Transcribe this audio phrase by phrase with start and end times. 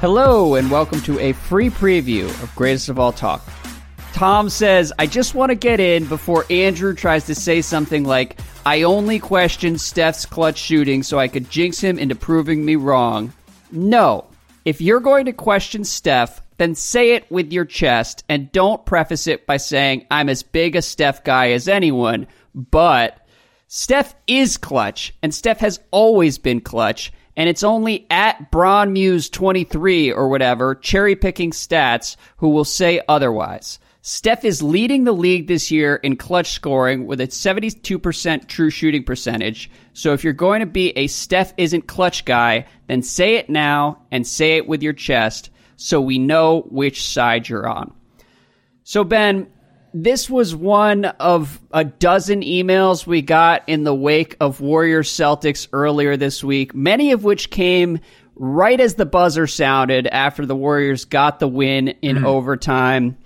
[0.00, 3.46] Hello, and welcome to a free preview of Greatest of All Talk.
[4.14, 8.40] Tom says, I just want to get in before Andrew tries to say something like,
[8.64, 13.34] I only questioned Steph's clutch shooting so I could jinx him into proving me wrong.
[13.70, 14.24] No.
[14.64, 19.26] If you're going to question Steph, then say it with your chest and don't preface
[19.26, 23.18] it by saying, I'm as big a Steph guy as anyone, but
[23.68, 29.30] Steph is clutch, and Steph has always been clutch, and it's only at Braun Muse
[29.30, 33.78] 23 or whatever, cherry picking stats, who will say otherwise.
[34.02, 39.04] Steph is leading the league this year in clutch scoring with a 72% true shooting
[39.04, 39.70] percentage.
[39.94, 44.02] So if you're going to be a Steph isn't clutch guy, then say it now
[44.10, 47.94] and say it with your chest so we know which side you're on.
[48.84, 49.50] So, Ben,
[49.92, 55.68] this was one of a dozen emails we got in the wake of Warriors Celtics
[55.72, 58.00] earlier this week, many of which came
[58.36, 62.24] right as the buzzer sounded after the Warriors got the win in mm.
[62.24, 63.18] overtime.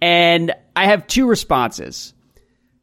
[0.00, 2.14] And I have two responses.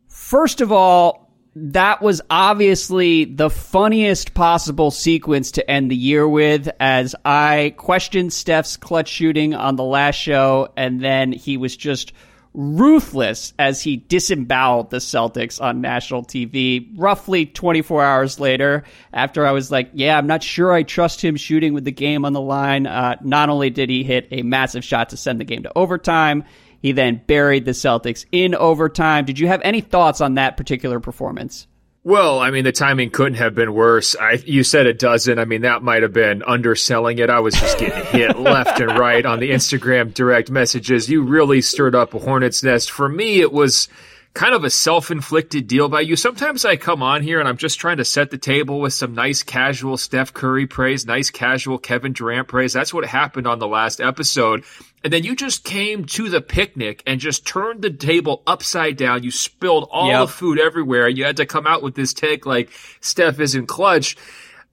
[0.08, 1.23] First of all,
[1.55, 8.33] that was obviously the funniest possible sequence to end the year with as I questioned
[8.33, 12.11] Steph's clutch shooting on the last show and then he was just
[12.54, 19.52] ruthless as he disemboweled the Celtics on national TV roughly 24 hours later after I
[19.52, 22.42] was like, yeah, I'm not sure I trust him shooting with the game on the
[22.42, 22.86] line.
[22.86, 26.44] Uh, not only did he hit a massive shot to send the game to overtime,
[26.82, 29.26] he then buried the Celtics in overtime.
[29.26, 31.67] Did you have any thoughts on that particular performance?
[32.06, 34.14] Well, I mean, the timing couldn't have been worse.
[34.20, 35.40] I, you said a dozen.
[35.40, 37.30] I mean, that might have been underselling it.
[37.30, 41.10] I was just getting hit left and right on the Instagram direct messages.
[41.10, 42.92] You really stirred up a hornet's nest.
[42.92, 43.88] For me, it was
[44.34, 46.16] kind of a self-inflicted deal by you.
[46.16, 49.14] Sometimes I come on here and I'm just trying to set the table with some
[49.14, 52.73] nice casual Steph Curry praise, nice casual Kevin Durant praise.
[52.73, 54.64] That's what happened on the last episode.
[55.04, 59.21] And then you just came to the picnic and just turned the table upside down.
[59.21, 60.21] You spilled all yep.
[60.21, 61.05] the food everywhere.
[61.05, 62.71] And you had to come out with this take like
[63.02, 64.17] Steph isn't clutch.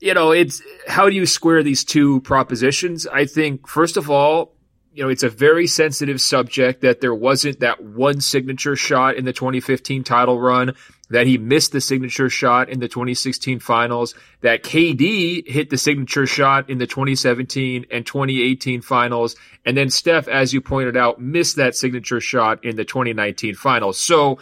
[0.00, 3.06] You know, it's how do you square these two propositions?
[3.06, 4.54] I think, first of all,
[4.92, 9.24] you know, it's a very sensitive subject that there wasn't that one signature shot in
[9.24, 10.74] the 2015 title run,
[11.10, 16.26] that he missed the signature shot in the 2016 finals, that KD hit the signature
[16.26, 21.56] shot in the 2017 and 2018 finals, and then Steph, as you pointed out, missed
[21.56, 23.98] that signature shot in the 2019 finals.
[23.98, 24.38] So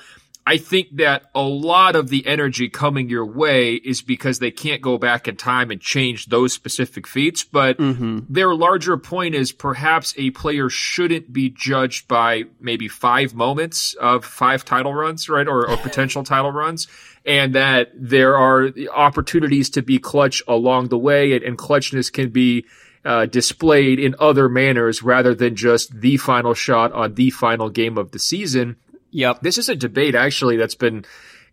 [0.49, 4.81] I think that a lot of the energy coming your way is because they can't
[4.81, 7.45] go back in time and change those specific feats.
[7.45, 8.21] But mm-hmm.
[8.31, 14.25] their larger point is perhaps a player shouldn't be judged by maybe five moments of
[14.25, 15.47] five title runs, right?
[15.47, 16.89] Or, or potential title runs.
[17.27, 22.31] And that there are opportunities to be clutch along the way and, and clutchness can
[22.31, 22.65] be
[23.05, 27.99] uh, displayed in other manners rather than just the final shot on the final game
[27.99, 28.77] of the season.
[29.11, 29.41] Yep.
[29.43, 31.05] This is a debate actually that's been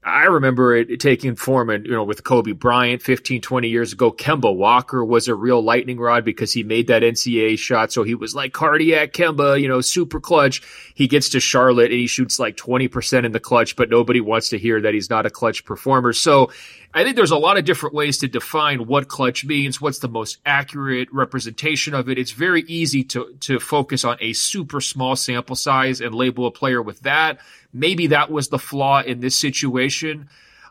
[0.07, 4.11] I remember it taking form and, you know, with Kobe Bryant 15, 20 years ago.
[4.11, 7.91] Kemba Walker was a real lightning rod because he made that NCAA shot.
[7.91, 10.61] So he was like cardiac Kemba, you know, super clutch.
[10.93, 14.49] He gets to Charlotte and he shoots like 20% in the clutch, but nobody wants
[14.49, 16.13] to hear that he's not a clutch performer.
[16.13, 16.51] So
[16.95, 20.07] I think there's a lot of different ways to define what clutch means, what's the
[20.07, 22.17] most accurate representation of it.
[22.17, 26.51] It's very easy to, to focus on a super small sample size and label a
[26.51, 27.39] player with that.
[27.73, 30.29] Maybe that was the flaw in this situation.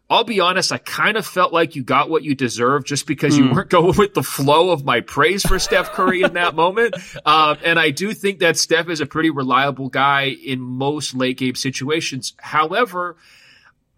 [0.08, 3.34] I'll be honest, I kind of felt like you got what you deserved just because
[3.34, 3.38] mm.
[3.38, 3.54] you hmm.
[3.56, 6.94] weren't going with the flow of my praise for Steph Curry in that moment.
[7.26, 11.36] Um, and I do think that Steph is a pretty reliable guy in most late
[11.36, 12.32] game situations.
[12.38, 13.16] However,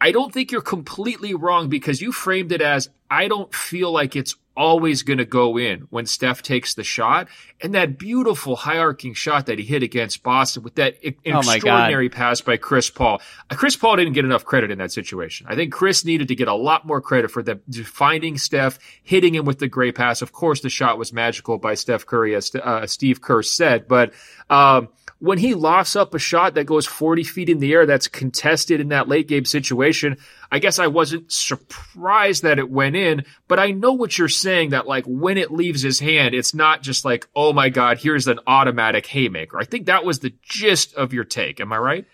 [0.01, 4.17] I don't think you're completely wrong because you framed it as I don't feel like
[4.17, 7.29] it's always going to go in when Steph takes the shot.
[7.61, 12.09] And that beautiful high arcing shot that he hit against Boston with that oh extraordinary
[12.09, 13.21] pass by Chris Paul.
[13.51, 15.47] Uh, Chris Paul didn't get enough credit in that situation.
[15.49, 19.35] I think Chris needed to get a lot more credit for them finding Steph, hitting
[19.35, 20.23] him with the great pass.
[20.23, 24.13] Of course, the shot was magical by Steph Curry, as uh, Steve Kerr said, but,
[24.49, 28.09] um, when he lofts up a shot that goes 40 feet in the air that's
[28.09, 30.19] contested in that late game situation,
[30.53, 34.71] I guess I wasn't surprised that it went in, but I know what you're saying
[34.71, 38.29] that like when it leaves his hand, it's not just like, oh my God, here's
[38.29, 39.59] an automatic haymaker.
[39.59, 41.61] I think that was the gist of your take.
[41.61, 42.05] Am I right?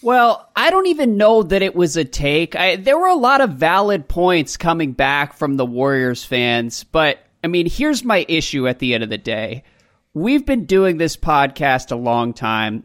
[0.00, 2.56] Well, I don't even know that it was a take.
[2.56, 7.18] I, there were a lot of valid points coming back from the Warriors fans, but
[7.44, 9.64] I mean, here's my issue at the end of the day.
[10.14, 12.84] We've been doing this podcast a long time.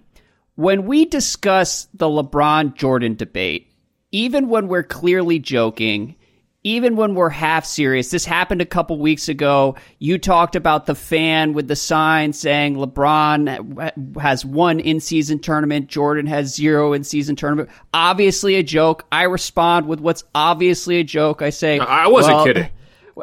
[0.56, 3.70] When we discuss the LeBron Jordan debate,
[4.14, 6.16] even when we're clearly joking,
[6.64, 9.76] even when we're half serious, this happened a couple weeks ago.
[10.00, 15.88] You talked about the fan with the sign saying LeBron has one in season tournament,
[15.88, 17.70] Jordan has zero in season tournament.
[17.94, 19.06] Obviously a joke.
[19.12, 21.42] I respond with what's obviously a joke.
[21.42, 22.70] I say, I wasn't well, kidding.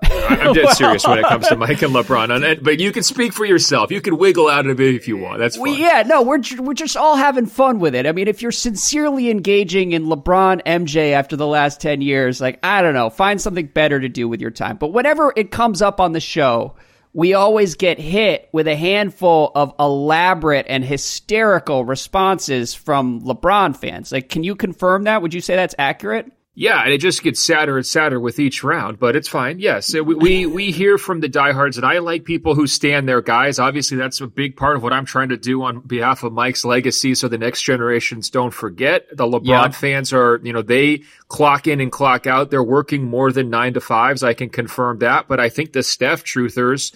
[0.03, 2.63] I'm dead well, serious when it comes to Mike and LeBron.
[2.63, 3.91] But you can speak for yourself.
[3.91, 5.39] You can wiggle out of it if you want.
[5.39, 5.63] That's fine.
[5.63, 8.07] We, yeah, no, we're we're just all having fun with it.
[8.07, 12.59] I mean, if you're sincerely engaging in LeBron MJ after the last ten years, like
[12.63, 14.77] I don't know, find something better to do with your time.
[14.77, 16.75] But whenever it comes up on the show,
[17.15, 24.11] we always get hit with a handful of elaborate and hysterical responses from LeBron fans.
[24.11, 25.23] Like, can you confirm that?
[25.23, 26.31] Would you say that's accurate?
[26.57, 29.59] Yeah, and it just gets sadder and sadder with each round, but it's fine.
[29.59, 33.21] Yes, we, we, we hear from the diehards, and I like people who stand their
[33.21, 33.59] guys.
[33.59, 36.65] Obviously, that's a big part of what I'm trying to do on behalf of Mike's
[36.65, 39.09] legacy, so the next generations don't forget.
[39.11, 39.69] The LeBron yeah.
[39.71, 42.53] fans are, you know, they clock in and clock out.
[42.53, 44.23] They're working more than nine to fives.
[44.23, 46.95] I can confirm that, but I think the Steph truthers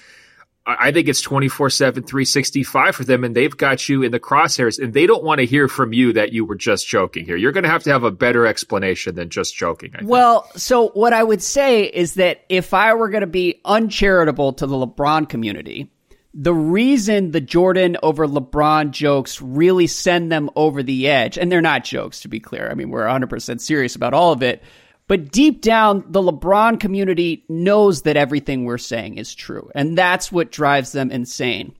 [0.68, 4.78] I think it's 24 7, 365 for them, and they've got you in the crosshairs,
[4.78, 7.36] and they don't want to hear from you that you were just joking here.
[7.36, 9.94] You're going to have to have a better explanation than just joking.
[10.02, 14.52] Well, so what I would say is that if I were going to be uncharitable
[14.54, 15.90] to the LeBron community,
[16.34, 21.62] the reason the Jordan over LeBron jokes really send them over the edge, and they're
[21.62, 22.68] not jokes to be clear.
[22.70, 24.62] I mean, we're 100% serious about all of it
[25.08, 29.70] but deep down, the LeBron community knows that everything we're saying is true.
[29.74, 31.74] And that's what drives them insane.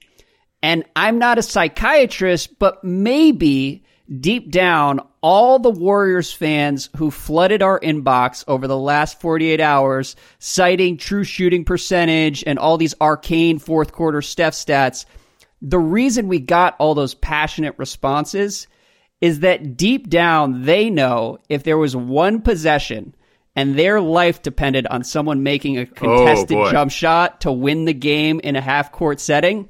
[0.63, 3.85] And I'm not a psychiatrist, but maybe
[4.21, 10.17] deep down, all the Warriors fans who flooded our inbox over the last 48 hours,
[10.39, 15.05] citing true shooting percentage and all these arcane fourth quarter Steph stats,
[15.61, 18.69] the reason we got all those passionate responses
[19.21, 23.15] is that deep down, they know if there was one possession
[23.59, 27.93] and their life depended on someone making a contested oh, jump shot to win the
[27.93, 29.69] game in a half court setting,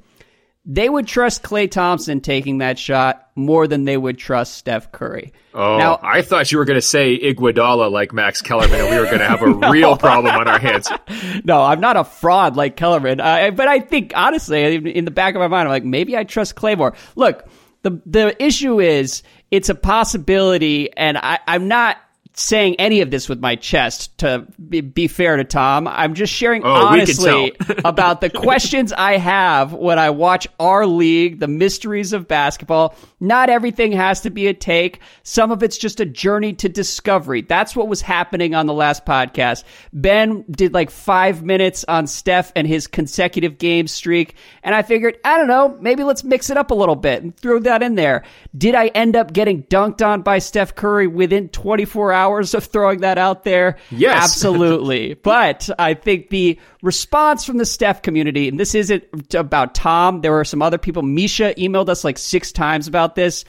[0.63, 5.33] they would trust Klay Thompson taking that shot more than they would trust Steph Curry.
[5.55, 8.99] Oh, now, I thought you were going to say Iguodala like Max Kellerman, and we
[8.99, 10.87] were going to have a real problem on our hands.
[11.43, 15.33] No, I'm not a fraud like Kellerman, uh, but I think honestly, in the back
[15.33, 16.93] of my mind, I'm like, maybe I trust Claymore.
[17.15, 17.47] Look,
[17.81, 21.97] the the issue is it's a possibility, and I, I'm not
[22.39, 25.87] saying any of this with my chest to be, fair to Tom.
[25.87, 27.53] I'm just sharing oh, honestly
[27.85, 32.95] about the questions I have when I watch our league, the mysteries of basketball.
[33.19, 35.01] Not everything has to be a take.
[35.23, 37.41] Some of it's just a journey to discovery.
[37.41, 39.65] That's what was happening on the last podcast.
[39.91, 44.35] Ben did like five minutes on Steph and his consecutive game streak.
[44.63, 47.35] And I figured, I don't know, maybe let's mix it up a little bit and
[47.35, 48.23] throw that in there.
[48.57, 53.01] Did I end up getting dunked on by Steph Curry within 24 hours of throwing
[53.01, 53.77] that out there?
[53.91, 54.23] Yes.
[54.23, 55.15] Absolutely.
[55.15, 60.31] but I think the response from the Steph community, and this isn't about Tom, there
[60.31, 61.03] were some other people.
[61.03, 63.45] Misha emailed us like six times about this.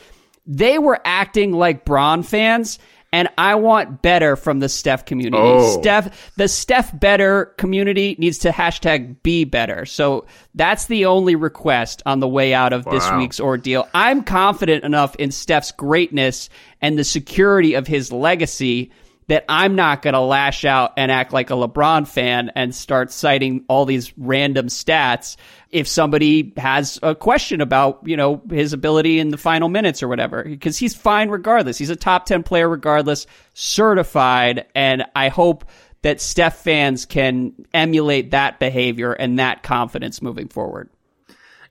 [0.47, 2.79] They were acting like Bron fans
[3.13, 5.43] and I want better from the Steph community.
[5.43, 5.81] Oh.
[5.81, 9.85] Steph, the Steph better community needs to hashtag be better.
[9.85, 12.93] So that's the only request on the way out of wow.
[12.93, 13.89] this week's ordeal.
[13.95, 16.49] I'm confident enough in Steph's greatness
[16.81, 18.93] and the security of his legacy
[19.31, 23.13] that I'm not going to lash out and act like a LeBron fan and start
[23.13, 25.37] citing all these random stats
[25.71, 30.09] if somebody has a question about, you know, his ability in the final minutes or
[30.09, 31.79] whatever, because he's fine regardless.
[31.79, 34.67] He's a top 10 player regardless, certified.
[34.75, 35.65] And I hope
[36.03, 40.91] that Steph fans can emulate that behavior and that confidence moving forward.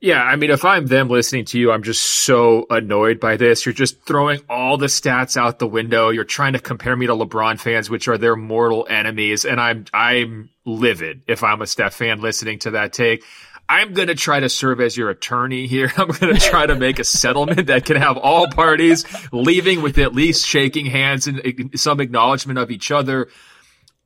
[0.01, 3.65] Yeah, I mean, if I'm them listening to you, I'm just so annoyed by this.
[3.65, 6.09] You're just throwing all the stats out the window.
[6.09, 9.85] You're trying to compare me to LeBron fans, which are their mortal enemies, and I'm
[9.93, 13.25] I'm livid if I'm a Steph fan listening to that take.
[13.67, 15.91] I'm going to try to serve as your attorney here.
[15.97, 19.97] I'm going to try to make a settlement that can have all parties leaving with
[19.97, 23.27] at least shaking hands and some acknowledgement of each other.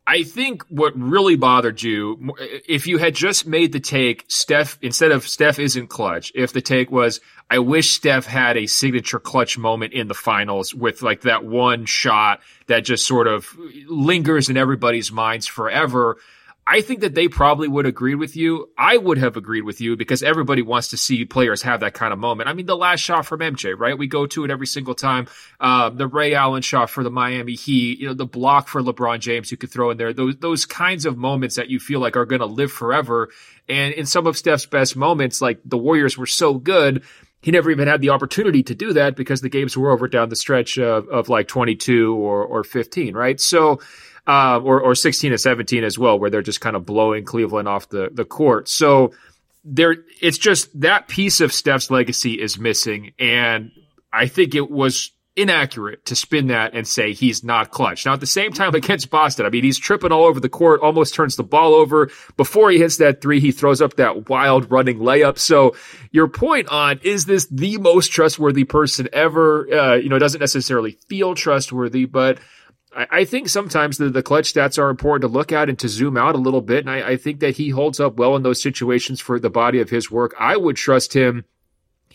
[0.05, 2.36] I think what really bothered you,
[2.67, 6.62] if you had just made the take, Steph, instead of Steph isn't clutch, if the
[6.62, 11.22] take was, I wish Steph had a signature clutch moment in the finals with like
[11.22, 13.48] that one shot that just sort of
[13.88, 16.17] lingers in everybody's minds forever.
[16.65, 18.70] I think that they probably would agree with you.
[18.77, 22.13] I would have agreed with you because everybody wants to see players have that kind
[22.13, 22.48] of moment.
[22.48, 23.98] I mean, the last shot from MJ, right?
[23.98, 25.27] We go to it every single time.
[25.60, 29.20] Uh, the Ray Allen shot for the Miami Heat, you know, the block for LeBron
[29.20, 30.13] James you could throw in there.
[30.13, 33.29] Those those kinds of moments that you feel like are going to live forever.
[33.67, 37.03] And in some of Steph's best moments, like the Warriors were so good,
[37.41, 40.29] he never even had the opportunity to do that because the games were over down
[40.29, 43.39] the stretch of, of like 22 or or 15, right?
[43.39, 43.82] So
[44.27, 47.68] uh, or or 16 and 17 as well, where they're just kind of blowing Cleveland
[47.68, 48.70] off the the court.
[48.70, 49.13] So
[49.63, 53.72] there, it's just that piece of Steph's legacy is missing, and
[54.12, 58.06] I think it was inaccurate to spin that and say he's not clutch.
[58.06, 60.82] Now, at the same time against Boston, I mean, he's tripping all over the court,
[60.82, 62.12] almost turns the ball over.
[62.38, 65.38] Before he hits that three, he throws up that wild running layup.
[65.38, 65.75] So
[66.12, 69.74] your point on, is this the most trustworthy person ever?
[69.74, 72.39] Uh, you know, doesn't necessarily feel trustworthy, but
[72.95, 75.89] I, I think sometimes the, the clutch stats are important to look at and to
[75.89, 76.79] zoom out a little bit.
[76.79, 79.79] And I, I think that he holds up well in those situations for the body
[79.79, 80.33] of his work.
[80.39, 81.45] I would trust him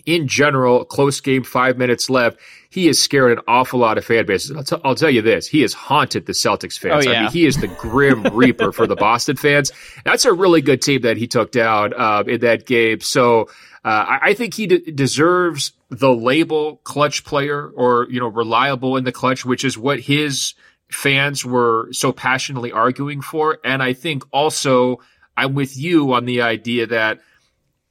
[0.07, 2.39] in general, close game, five minutes left.
[2.71, 4.57] He has scared an awful lot of fan bases.
[4.57, 7.07] I'll, t- I'll tell you this: he has haunted the Celtics fans.
[7.07, 7.19] Oh, yeah.
[7.19, 9.71] I mean, he is the grim reaper for the Boston fans.
[10.05, 13.01] That's a really good team that he took down uh, in that game.
[13.01, 13.49] So
[13.89, 18.99] uh, I, I, think he d- deserves the label clutch player or you know reliable
[18.99, 20.53] in the clutch, which is what his
[20.91, 23.59] fans were so passionately arguing for.
[23.65, 24.99] And I think also
[25.39, 27.21] I'm with you on the idea that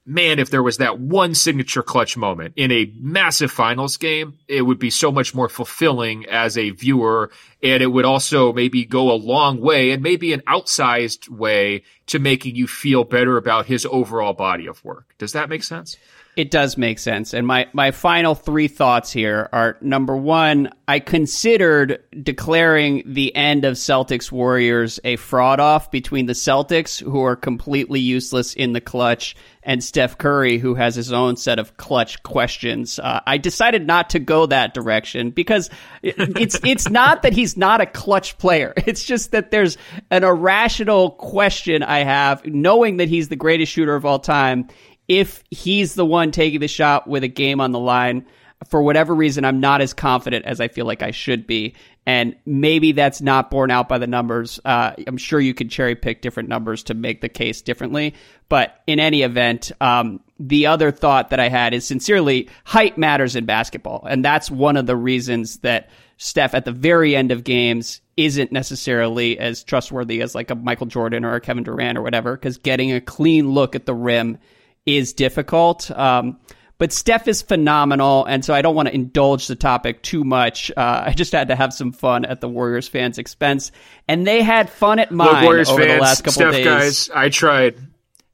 [0.08, 4.62] man, if there was that one signature clutch moment in a massive finals game, it
[4.62, 7.30] would be so much more fulfilling as a viewer.
[7.62, 12.20] And it would also maybe go a long way and maybe an outsized way to
[12.20, 15.14] making you feel better about his overall body of work.
[15.18, 15.98] Does that make sense?
[16.38, 17.34] It does make sense.
[17.34, 23.65] And my, my final three thoughts here are number one, I considered declaring the end
[23.65, 28.79] of Celtics Warriors a fraud off between the Celtics, who are completely useless in the
[28.79, 33.00] clutch, and Steph Curry, who has his own set of clutch questions.
[33.00, 35.72] Uh, I decided not to go that direction because
[36.03, 38.75] it's it's not that he's not a clutch player.
[38.88, 39.77] It's just that there's
[40.12, 44.70] an irrational question I have, knowing that he's the greatest shooter of all time
[45.08, 48.26] if he's the one taking the shot with a game on the line,
[48.70, 51.76] for whatever reason, I'm not as confident as I feel like I should be.
[52.06, 54.60] And maybe that's not borne out by the numbers.
[54.64, 58.16] Uh, I'm sure you could cherry pick different numbers to make the case differently.
[58.50, 63.36] But in any event, um, the other thought that I had is sincerely, height matters
[63.36, 64.08] in basketball.
[64.10, 68.52] And that's one of the reasons that Steph at the very end of games isn't
[68.52, 72.58] necessarily as trustworthy as like a Michael Jordan or a Kevin Durant or whatever, because
[72.58, 74.40] getting a clean look at the rim
[74.88, 75.91] is difficult.
[75.91, 76.39] Um,
[76.79, 80.72] but Steph is phenomenal, and so I don't want to indulge the topic too much.
[80.77, 83.72] Uh, I just had to have some fun at the Warriors fans' expense,
[84.08, 86.65] and they had fun at mine Look, Warriors over fans, the last couple Steph days.
[86.65, 87.77] guys, I tried.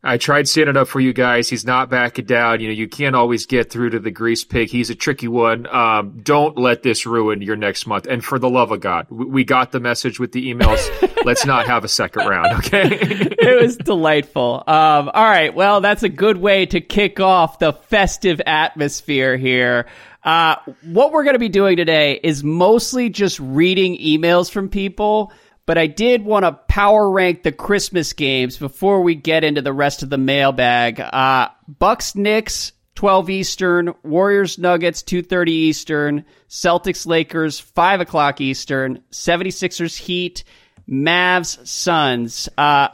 [0.06, 1.48] I tried standing up for you guys.
[1.48, 2.60] He's not backing down.
[2.60, 4.70] You know, you can't always get through to the grease pig.
[4.70, 5.66] He's a tricky one.
[5.74, 8.06] Um, don't let this ruin your next month.
[8.08, 10.86] And for the love of God, we got the message with the emails.
[11.26, 12.90] Let's not have a second round, okay?
[12.92, 14.64] it was delightful.
[14.68, 15.56] Um, all right.
[15.56, 19.86] Well, that's a good way to kick off the festive atmosphere here.
[20.26, 25.32] Uh, what we're going to be doing today is mostly just reading emails from people
[25.66, 29.74] but I did want to power rank the Christmas games before we get into the
[29.74, 31.00] rest of the mailbag.
[31.00, 39.98] Uh, Bucks Knicks 12 Eastern, Warriors Nuggets 2:30 Eastern, Celtics Lakers 5 o'clock Eastern, 76ers
[39.98, 40.44] Heat,
[40.88, 42.50] Mavs Suns.
[42.58, 42.90] Uh,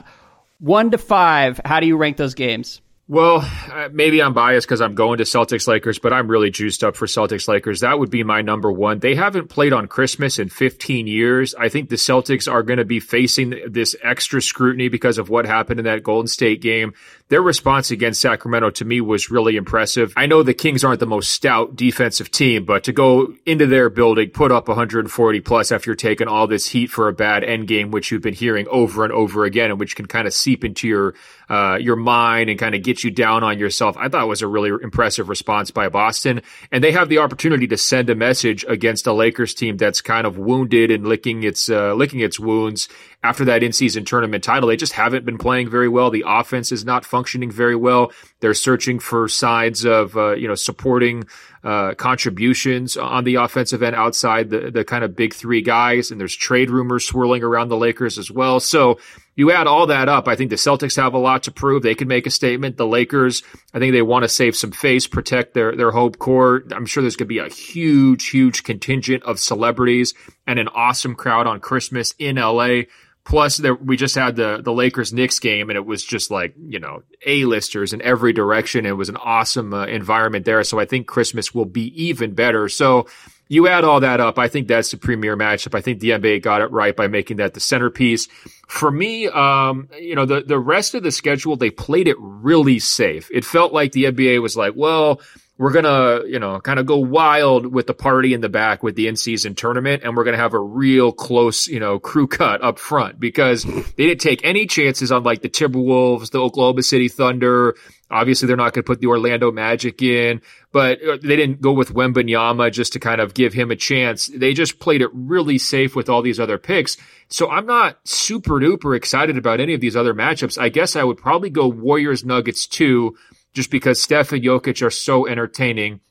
[0.59, 1.59] one to five.
[1.63, 2.81] How do you rank those games?
[3.11, 6.83] Well, uh, maybe I'm biased because I'm going to Celtics Lakers, but I'm really juiced
[6.83, 7.79] up for Celtics Lakers.
[7.79, 8.99] That would be my number one.
[8.99, 11.55] They haven't played on Christmas in 15 years.
[11.55, 15.47] I think the Celtics are going to be facing this extra scrutiny because of what
[15.47, 16.93] happened in that Golden State game.
[17.29, 20.13] Their response against Sacramento to me was really impressive.
[20.15, 23.89] I know the Kings aren't the most stout defensive team, but to go into their
[23.89, 27.89] building, put up 140 plus after taking all this heat for a bad end game,
[27.89, 30.87] which you've been hearing over and over again, and which can kind of seep into
[30.87, 31.15] your
[31.49, 33.98] uh, your mind and kind of get you down on yourself.
[33.98, 36.41] I thought it was a really impressive response by Boston,
[36.72, 40.25] and they have the opportunity to send a message against a Lakers team that's kind
[40.25, 42.89] of wounded and licking its uh, licking its wounds
[43.24, 44.70] after that in-season tournament title.
[44.70, 46.10] They just haven't been playing very well.
[46.10, 48.12] The offense is not functioning very well.
[48.39, 51.25] They're searching for signs of, uh, you know, supporting
[51.63, 56.11] uh, contributions on the offensive end outside the, the kind of big three guys.
[56.11, 58.59] And there's trade rumors swirling around the Lakers as well.
[58.59, 58.99] So
[59.35, 60.27] you add all that up.
[60.27, 61.83] I think the Celtics have a lot to prove.
[61.83, 62.77] They can make a statement.
[62.77, 66.63] The Lakers, I think they want to save some face, protect their, their hope core.
[66.71, 70.13] I'm sure there's going to be a huge, huge contingent of celebrities
[70.45, 72.81] and an awesome crowd on Christmas in LA.
[73.25, 76.55] Plus, there, we just had the the Lakers Knicks game, and it was just like
[76.57, 78.85] you know a listers in every direction.
[78.85, 80.63] It was an awesome uh, environment there.
[80.63, 82.69] So I think Christmas will be even better.
[82.69, 83.07] So
[83.49, 85.75] you add all that up, I think that's the premier matchup.
[85.75, 88.27] I think the NBA got it right by making that the centerpiece.
[88.67, 92.79] For me, um, you know, the the rest of the schedule they played it really
[92.79, 93.29] safe.
[93.31, 95.19] It felt like the NBA was like, well
[95.59, 98.95] we're gonna, you know, kind of go wild with the party in the back with
[98.95, 102.79] the in-season tournament, and we're gonna have a real close, you know, crew cut up
[102.79, 103.63] front because
[103.97, 107.75] they didn't take any chances on like the Timberwolves, the Oklahoma City Thunder.
[108.09, 111.73] Obviously, they're not going to put the Orlando Magic in, but uh, they didn't go
[111.73, 114.27] with Wembanyama just to kind of give him a chance.
[114.27, 116.97] They just played it really safe with all these other picks.
[117.27, 120.57] So I'm not super duper excited about any of these other matchups.
[120.57, 123.15] I guess I would probably go Warriors Nuggets two
[123.53, 126.01] just because Steph and Jokic are so entertaining.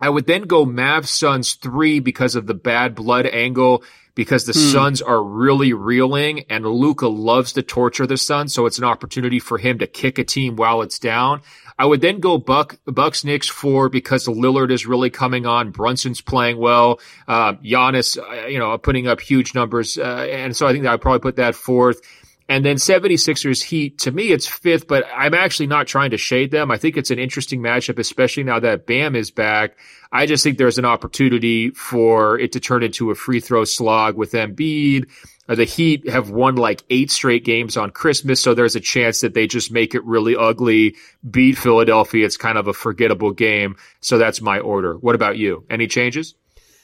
[0.00, 3.82] I would then go Mavs Suns three because of the bad blood angle,
[4.14, 4.72] because the hmm.
[4.72, 8.52] Suns are really reeling and Luka loves to torture the Suns.
[8.52, 11.42] So it's an opportunity for him to kick a team while it's down.
[11.78, 15.70] I would then go Buck, Bucks Knicks four because Lillard is really coming on.
[15.70, 17.00] Brunson's playing well.
[17.28, 19.98] Uh, Giannis, uh, you know, putting up huge numbers.
[19.98, 22.00] Uh, and so I think that I'd probably put that fourth.
[22.48, 26.52] And then 76ers Heat, to me, it's fifth, but I'm actually not trying to shade
[26.52, 26.70] them.
[26.70, 29.76] I think it's an interesting matchup, especially now that Bam is back.
[30.12, 34.16] I just think there's an opportunity for it to turn into a free throw slog
[34.16, 35.10] with Embiid.
[35.48, 39.20] Uh, the Heat have won like eight straight games on Christmas, so there's a chance
[39.20, 40.94] that they just make it really ugly,
[41.28, 42.24] beat Philadelphia.
[42.24, 43.76] It's kind of a forgettable game.
[44.00, 44.94] So that's my order.
[44.94, 45.64] What about you?
[45.68, 46.34] Any changes?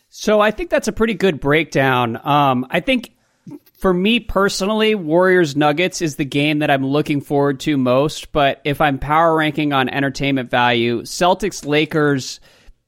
[0.08, 2.20] So I think that's a pretty good breakdown.
[2.22, 3.14] Um, I think
[3.82, 8.30] for me personally, Warriors Nuggets is the game that I'm looking forward to most.
[8.30, 12.38] But if I'm power ranking on entertainment value, Celtics Lakers,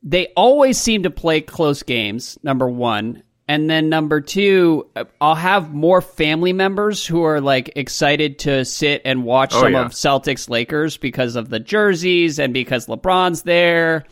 [0.05, 3.25] they always seem to play close games, number one.
[3.49, 4.89] And then number two,
[5.21, 9.73] I'll have more family members who are like excited to sit and watch oh, some
[9.73, 9.87] yeah.
[9.87, 14.05] of Celtics Lakers because of the jerseys and because LeBron's there.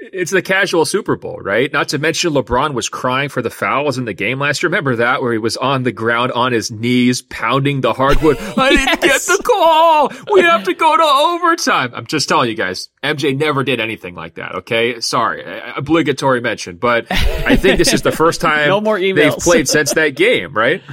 [0.00, 1.72] It's the casual Super Bowl, right?
[1.72, 4.68] Not to mention LeBron was crying for the fouls in the game last year.
[4.68, 8.38] Remember that where he was on the ground on his knees pounding the hardwood.
[8.56, 10.12] I didn't get the call.
[10.32, 11.92] We have to go to overtime.
[11.94, 14.54] I'm just telling you guys, MJ never did anything like that.
[14.56, 15.00] Okay.
[15.00, 15.44] Sorry.
[15.76, 19.14] Obligatory mention, but I think this is the first time no more emails.
[19.16, 20.82] they've played since that game, right?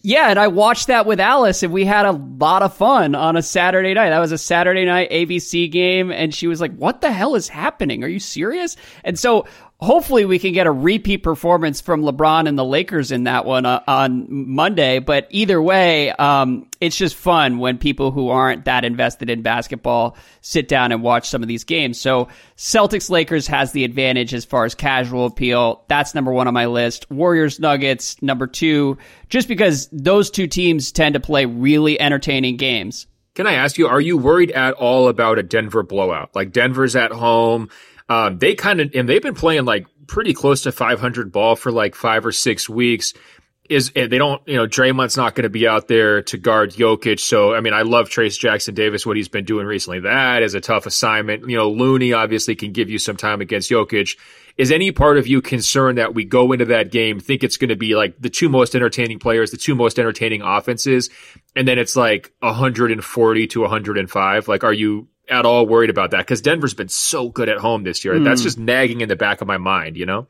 [0.00, 3.36] Yeah, and I watched that with Alice, and we had a lot of fun on
[3.36, 4.08] a Saturday night.
[4.08, 7.48] That was a Saturday night ABC game, and she was like, "What the hell is
[7.48, 8.02] happening?
[8.02, 9.46] Are you serious?" And so
[9.84, 13.66] hopefully we can get a repeat performance from LeBron and the Lakers in that one
[13.66, 14.98] uh, on Monday.
[14.98, 20.16] But either way, um, it's just fun when people who aren't that invested in basketball
[20.40, 22.00] sit down and watch some of these games.
[22.00, 25.84] So Celtics Lakers has the advantage as far as casual appeal.
[25.88, 27.10] That's number one on my list.
[27.10, 33.06] Warriors Nuggets, number two, just because those two teams tend to play really entertaining games.
[33.34, 36.34] Can I ask you, are you worried at all about a Denver blowout?
[36.36, 37.68] Like Denver's at home
[38.08, 41.72] um, they kind of and they've been playing like pretty close to 500 ball for
[41.72, 43.14] like five or six weeks.
[43.70, 47.18] Is they don't you know Draymond's not going to be out there to guard Jokic.
[47.18, 50.00] So I mean I love Trayce Jackson Davis what he's been doing recently.
[50.00, 51.48] That is a tough assignment.
[51.48, 54.18] You know Looney obviously can give you some time against Jokic.
[54.58, 57.70] Is any part of you concerned that we go into that game think it's going
[57.70, 61.08] to be like the two most entertaining players, the two most entertaining offenses,
[61.56, 64.46] and then it's like 140 to 105?
[64.46, 67.84] Like are you at all worried about that because Denver's been so good at home
[67.84, 68.14] this year.
[68.14, 68.24] Mm.
[68.24, 68.46] That's hmm.
[68.46, 70.26] just nagging in the back of my mind, you know?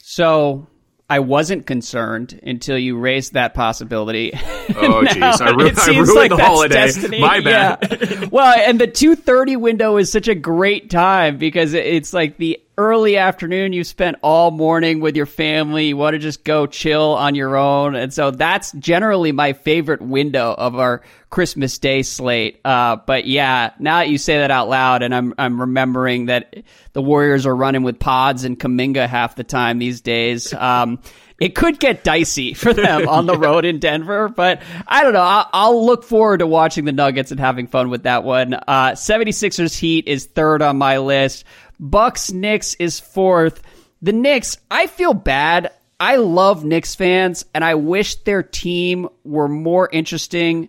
[0.00, 0.66] So
[1.08, 4.32] I wasn't concerned until you raised that possibility.
[4.68, 5.40] Oh, jeez.
[5.40, 6.74] I, ru- I ruined like the holiday.
[6.74, 7.20] Destiny.
[7.20, 7.98] My bad.
[8.00, 8.24] Yeah.
[8.32, 13.16] well, and the 2.30 window is such a great time because it's like the early
[13.16, 17.34] afternoon you spent all morning with your family you want to just go chill on
[17.34, 22.96] your own and so that's generally my favorite window of our christmas day slate uh,
[23.06, 26.54] but yeah now that you say that out loud and i'm i'm remembering that
[26.92, 30.98] the warriors are running with Podz and kuminga half the time these days um,
[31.38, 33.46] it could get dicey for them on the yeah.
[33.46, 35.20] road in Denver, but I don't know.
[35.20, 38.54] I'll, I'll, look forward to watching the Nuggets and having fun with that one.
[38.54, 41.44] Uh, 76ers Heat is third on my list.
[41.78, 43.62] Bucks Knicks is fourth.
[44.02, 45.72] The Knicks, I feel bad.
[45.98, 50.68] I love Knicks fans and I wish their team were more interesting.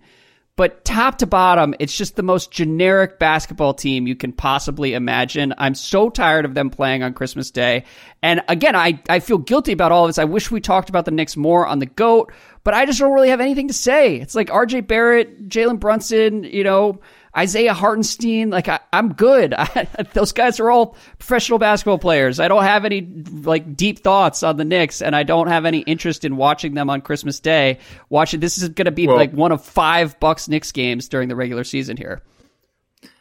[0.57, 5.53] But top to bottom, it's just the most generic basketball team you can possibly imagine.
[5.55, 7.83] I'm so tired of them playing on Christmas Day.
[8.23, 10.17] And again, I, I feel guilty about all of this.
[10.17, 12.31] I wish we talked about the Knicks more on the GOAT,
[12.63, 14.15] but I just don't really have anything to say.
[14.15, 17.01] It's like RJ Barrett, Jalen Brunson, you know,
[17.37, 19.53] Isaiah Hartenstein, like I, am good.
[19.57, 22.39] I, those guys are all professional basketball players.
[22.39, 25.79] I don't have any like deep thoughts on the Knicks, and I don't have any
[25.79, 27.77] interest in watching them on Christmas Day.
[28.09, 31.29] Watching this is going to be well, like one of five Bucks Knicks games during
[31.29, 32.23] the regular season here.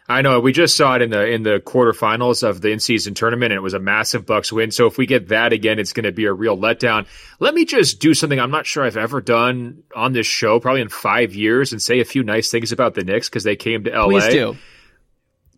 [0.08, 3.14] I know we just saw it in the in the quarterfinals of the in season
[3.14, 4.70] tournament, and it was a massive Bucks win.
[4.70, 7.06] So if we get that again, it's going to be a real letdown.
[7.40, 10.82] Let me just do something I'm not sure I've ever done on this show, probably
[10.82, 13.84] in five years, and say a few nice things about the Knicks because they came
[13.84, 14.20] to LA.
[14.20, 14.56] Please do.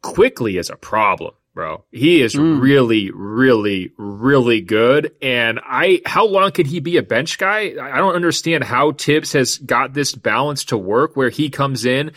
[0.00, 1.84] Quickley is a problem bro.
[1.90, 2.60] He is mm.
[2.60, 5.10] really, really, really good.
[5.20, 7.74] And I, how long can he be a bench guy?
[7.82, 12.12] I don't understand how Thibs has got this balance to work where he comes in,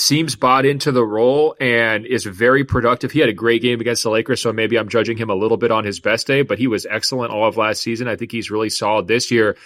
[0.00, 3.12] seems bought into the role and is very productive.
[3.12, 5.56] He had a great game against the Lakers, so maybe I'm judging him a little
[5.56, 8.08] bit on his best day, but he was excellent all of last season.
[8.08, 9.56] I think he's really solid this year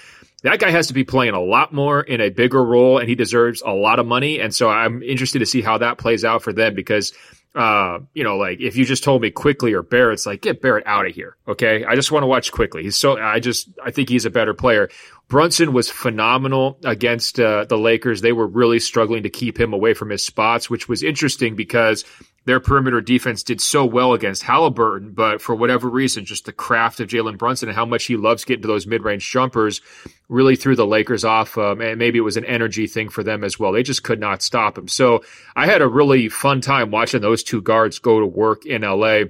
[0.44, 3.14] that guy has to be playing a lot more in a bigger role and he
[3.14, 4.40] deserves a lot of money.
[4.40, 7.14] And so I'm interested to see how that plays out for them because,
[7.54, 10.86] uh, you know, like if you just told me Quickley or Barrett's like, get Barrett
[10.86, 11.38] out of here.
[11.48, 11.86] Okay.
[11.86, 12.82] I just want to watch Quickley.
[12.82, 14.90] He's so, I just, I think he's a better player.
[15.28, 18.20] Brunson was phenomenal against uh, the Lakers.
[18.20, 22.04] They were really struggling to keep him away from his spots, which was interesting because
[22.44, 27.00] their perimeter defense did so well against Halliburton, but for whatever reason, just the craft
[27.00, 29.80] of Jalen Brunson and how much he loves getting to those mid range jumpers
[30.28, 31.56] really threw the Lakers off.
[31.56, 33.72] Um, and maybe it was an energy thing for them as well.
[33.72, 34.88] They just could not stop him.
[34.88, 35.24] So
[35.56, 39.24] I had a really fun time watching those two guards go to work in LA.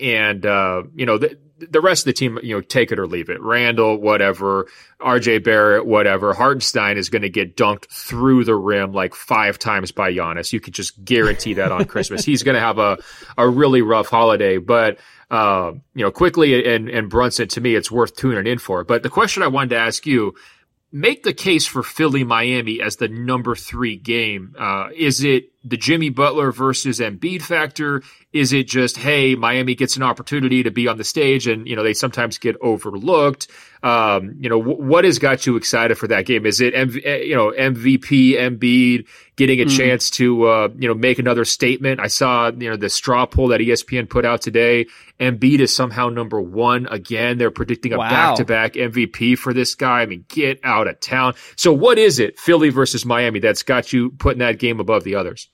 [0.00, 1.36] And, uh, you know, the,
[1.68, 3.40] the rest of the team, you know, take it or leave it.
[3.40, 4.66] Randle, whatever.
[5.00, 6.34] RJ Barrett, whatever.
[6.34, 10.52] Hartenstein is going to get dunked through the rim like five times by Giannis.
[10.52, 12.24] You could just guarantee that on Christmas.
[12.24, 12.98] He's going to have a,
[13.38, 14.98] a really rough holiday, but,
[15.30, 18.84] uh, you know, Quickley and, and Brunson, to me, it's worth tuning in for.
[18.84, 20.34] But the question I wanted to ask you,
[20.92, 24.54] make the case for Philly Miami as the number three game.
[24.58, 28.02] Uh, is it the Jimmy Butler versus Embiid factor?
[28.32, 31.74] Is it just, hey, Miami gets an opportunity to be on the stage and, you
[31.74, 33.48] know, they sometimes get overlooked?
[33.82, 36.46] Um, you know, w- what has got you excited for that game?
[36.46, 39.76] Is it, MV- eh, you know, MVP, Embiid getting a mm.
[39.76, 41.98] chance to, uh, you know, make another statement?
[42.00, 44.86] I saw, you know, the straw poll that ESPN put out today.
[45.18, 47.36] Embiid is somehow number one again.
[47.36, 50.02] They're predicting a back to back MVP for this guy.
[50.02, 51.34] I mean, get out of town.
[51.56, 55.16] So what is it, Philly versus Miami, that's got you putting that game above the
[55.16, 55.49] others?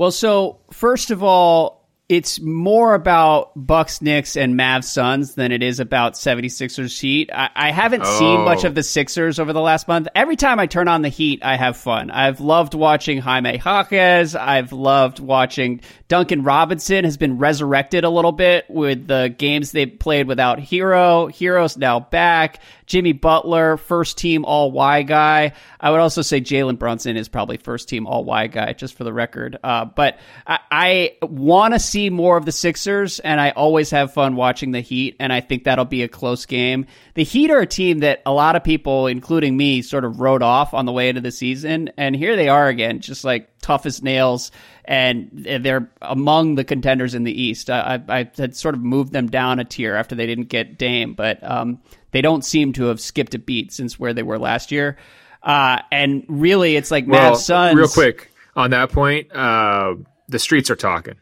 [0.00, 1.79] Well, so first of all,
[2.10, 7.30] it's more about Bucks, Knicks, and Mavs Suns than it is about 76ers Heat.
[7.32, 8.18] I, I haven't oh.
[8.18, 10.08] seen much of the Sixers over the last month.
[10.12, 12.10] Every time I turn on the Heat, I have fun.
[12.10, 14.34] I've loved watching Jaime Jaquez.
[14.34, 19.86] I've loved watching Duncan Robinson has been resurrected a little bit with the games they
[19.86, 21.32] played without Herro.
[21.32, 22.58] Herro's now back.
[22.86, 25.52] Jimmy Butler, first team all Y guy.
[25.78, 29.04] I would also say Jalen Brunson is probably first team all Y guy, just for
[29.04, 29.56] the record.
[29.62, 34.14] Uh, but I, I want to see more of the Sixers, and I always have
[34.14, 36.86] fun watching the Heat, and I think that'll be a close game.
[37.14, 40.42] The Heat are a team that a lot of people, including me, sort of wrote
[40.42, 43.84] off on the way into the season, and here they are again, just like tough
[43.84, 44.50] as nails
[44.90, 47.70] and they're among the contenders in the East.
[47.70, 51.14] I, I, had sort of moved them down a tier after they didn't get Dame,
[51.14, 54.72] but um, they don't seem to have skipped a beat since where they were last
[54.72, 54.96] year.
[55.44, 57.76] Uh, and really, it's like well, Mavs Suns.
[57.76, 59.94] Real quick on that point, uh,
[60.28, 61.14] the streets are talking.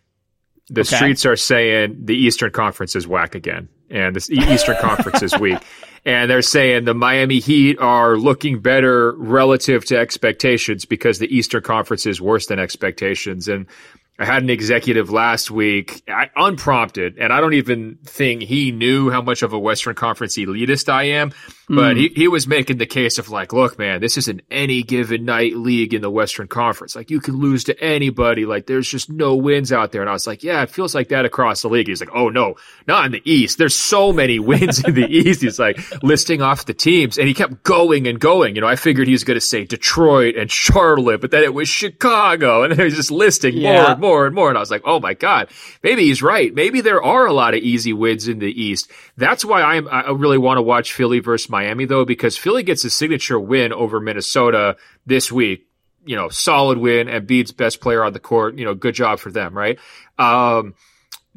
[0.71, 0.97] The okay.
[0.97, 5.59] streets are saying the Eastern Conference is whack again, and the Eastern Conference is weak.
[6.05, 11.63] And they're saying the Miami Heat are looking better relative to expectations because the Eastern
[11.63, 13.49] Conference is worse than expectations.
[13.49, 13.67] And
[14.19, 16.03] I had an executive last week,
[16.37, 20.89] unprompted, and I don't even think he knew how much of a Western Conference elitist
[20.89, 21.33] I am,
[21.69, 21.99] but mm.
[21.99, 25.25] he, he was making the case of like, look, man, this is an any given
[25.25, 26.97] night league in the Western Conference.
[26.97, 28.45] Like you can lose to anybody.
[28.45, 30.01] Like there's just no wins out there.
[30.01, 31.89] And I was like, yeah, it feels like that across the league.
[31.89, 33.57] He's like, oh no, not in the East.
[33.57, 35.43] There's so many wins in the East.
[35.43, 38.57] He's like listing off the teams and he kept going and going.
[38.57, 41.55] You know, I figured he was going to say Detroit and Charlotte, but then it
[41.55, 43.83] was Chicago and he was just listing yeah.
[43.83, 44.49] more and more more and more.
[44.49, 45.49] And I was like, oh my God,
[45.83, 46.53] maybe he's right.
[46.53, 48.91] Maybe there are a lot of easy wins in the East.
[49.17, 52.85] That's why I'm, I really want to watch Philly versus Miami though, because Philly gets
[52.85, 55.67] a signature win over Minnesota this week.
[56.05, 58.57] You know, solid win and Embiid's best player on the court.
[58.57, 59.79] You know, good job for them, right?
[60.19, 60.75] Um,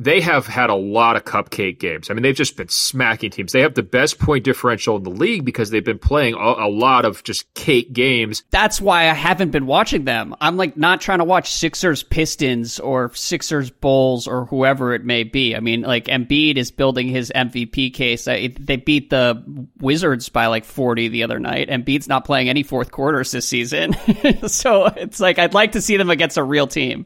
[0.03, 2.09] they have had a lot of cupcake games.
[2.09, 3.51] I mean, they've just been smacking teams.
[3.51, 6.69] They have the best point differential in the league because they've been playing a, a,
[6.71, 8.43] lot of just cake games.
[8.49, 10.35] That's why I haven't been watching them.
[10.41, 15.23] I'm like not trying to watch Sixers Pistons or Sixers Bulls or whoever it may
[15.23, 15.55] be.
[15.55, 18.25] I mean, like Embiid is building his MVP case.
[18.25, 19.43] They beat the
[19.79, 21.69] Wizards by like 40 the other night.
[21.69, 23.93] Embiid's not playing any fourth quarters this season.
[24.47, 27.05] so it's like I'd like to see them against a real team.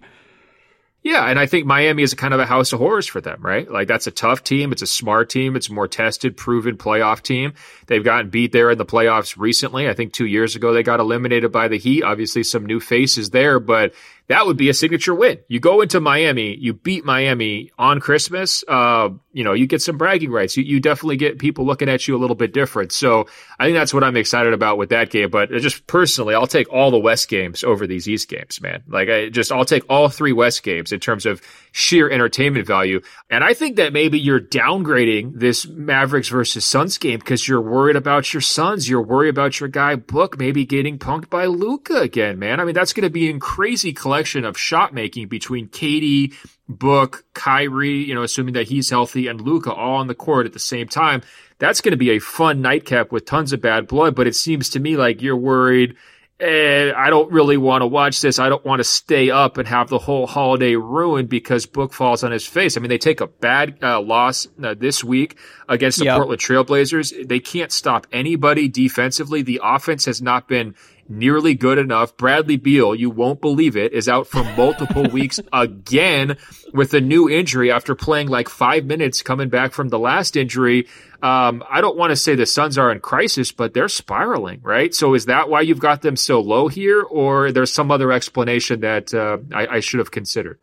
[1.06, 3.40] Yeah, and I think Miami is a kind of a house of horrors for them,
[3.40, 3.70] right?
[3.70, 4.72] Like that's a tough team.
[4.72, 5.56] It's a smart team.
[5.56, 7.54] It's a more tested, proven playoff team.
[7.86, 9.88] They've gotten beat there in the playoffs recently.
[9.88, 12.02] I think two years ago they got eliminated by the Heat.
[12.02, 13.94] Obviously, some new faces there, but
[14.28, 15.40] that would be a signature win.
[15.48, 18.64] You go into Miami, you beat Miami on Christmas.
[18.68, 20.58] Uh, you know, you get some bragging rights.
[20.58, 22.92] You, you definitely get people looking at you a little bit different.
[22.92, 23.28] So
[23.60, 25.30] I think that's what I'm excited about with that game.
[25.30, 28.82] But just personally, I'll take all the West games over these East games, man.
[28.88, 33.02] Like I just, I'll take all three West games in terms of sheer entertainment value.
[33.30, 37.96] And I think that maybe you're downgrading this Mavericks versus Suns game because you're worried
[37.96, 38.90] about your Suns.
[38.90, 42.60] You're worried about your guy Book maybe getting punked by Luka again, man.
[42.60, 46.34] I mean, that's going to be in crazy collection of shot making between KD,
[46.70, 50.54] Book, Kyrie, you know, assuming that he's healthy, and Luka all on the court at
[50.54, 51.22] the same time.
[51.60, 54.16] That's going to be a fun nightcap with tons of bad blood.
[54.16, 55.98] But it seems to me like you're worried
[56.38, 58.40] and I don't really want to watch this.
[58.40, 62.26] I don't want to stay up and have the whole holiday ruined because Book falls
[62.26, 62.76] on his face.
[62.76, 65.38] I mean, they take a bad uh, loss uh, this week
[65.70, 66.18] against the yep.
[66.18, 67.28] Portland Trailblazers.
[67.28, 69.44] They can't stop anybody defensively.
[69.44, 70.76] The offense has not been
[71.08, 72.18] nearly good enough.
[72.18, 76.38] Bradley Beal, you won't believe it, is out for multiple weeks again
[76.74, 80.88] with a new injury after playing like five minutes coming back from the last injury.
[81.22, 84.94] Um, I don't want to say the Suns are in crisis, but they're spiraling, right?
[84.94, 88.82] So is that why you've got them so low here, or there's some other explanation
[88.82, 90.60] that uh, I, I should have considered?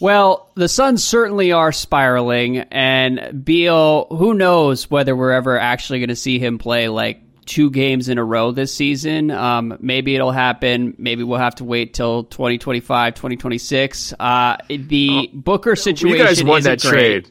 [0.00, 6.08] Well, the Suns certainly are spiraling, and Beal, who knows whether we're ever actually going
[6.08, 9.32] to see him play like two games in a row this season.
[9.32, 10.94] Um, maybe it'll happen.
[10.98, 14.14] Maybe we'll have to wait till 2025, 2026.
[14.20, 16.90] Uh, the oh, Booker situation you guys won that great.
[17.24, 17.30] trade.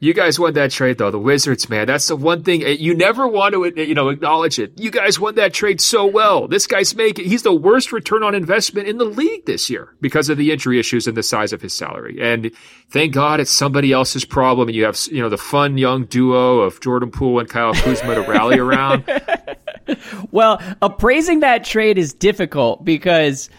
[0.00, 1.10] You guys won that trade though.
[1.10, 1.86] The Wizards, man.
[1.88, 4.78] That's the one thing you never want to, you know, acknowledge it.
[4.78, 6.46] You guys won that trade so well.
[6.46, 10.28] This guy's making, he's the worst return on investment in the league this year because
[10.28, 12.18] of the injury issues and the size of his salary.
[12.20, 12.52] And
[12.90, 14.68] thank God it's somebody else's problem.
[14.68, 18.14] And you have, you know, the fun young duo of Jordan Poole and Kyle Kuzma
[18.14, 19.04] to rally around.
[20.30, 23.50] well, appraising that trade is difficult because